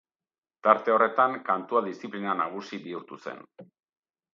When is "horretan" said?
0.93-1.37